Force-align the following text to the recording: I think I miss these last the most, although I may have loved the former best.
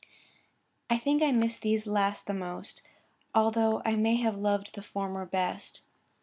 I 0.89 0.97
think 0.97 1.21
I 1.21 1.31
miss 1.31 1.57
these 1.57 1.85
last 1.85 2.25
the 2.25 2.33
most, 2.33 2.81
although 3.35 3.83
I 3.85 3.95
may 3.95 4.15
have 4.15 4.35
loved 4.35 4.73
the 4.73 4.81
former 4.81 5.27
best. 5.27 5.83